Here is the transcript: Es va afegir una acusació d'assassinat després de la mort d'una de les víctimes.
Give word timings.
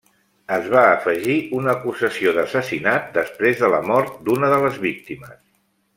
Es 0.55 0.69
va 0.75 0.85
afegir 0.93 1.35
una 1.57 1.69
acusació 1.75 2.33
d'assassinat 2.39 3.13
després 3.19 3.61
de 3.61 3.73
la 3.75 3.83
mort 3.93 4.17
d'una 4.31 4.51
de 4.55 4.59
les 4.65 4.81
víctimes. 4.91 5.37